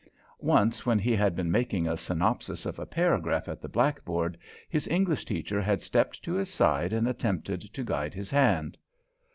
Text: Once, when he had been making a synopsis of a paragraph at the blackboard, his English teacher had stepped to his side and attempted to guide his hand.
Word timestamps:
Once, 0.41 0.83
when 0.83 0.97
he 0.97 1.15
had 1.15 1.35
been 1.35 1.51
making 1.51 1.87
a 1.87 1.95
synopsis 1.95 2.65
of 2.65 2.79
a 2.79 2.87
paragraph 2.87 3.47
at 3.47 3.61
the 3.61 3.69
blackboard, 3.69 4.35
his 4.67 4.87
English 4.87 5.25
teacher 5.25 5.61
had 5.61 5.79
stepped 5.79 6.23
to 6.23 6.33
his 6.33 6.49
side 6.49 6.91
and 6.91 7.07
attempted 7.07 7.61
to 7.71 7.83
guide 7.83 8.15
his 8.15 8.31
hand. 8.31 8.79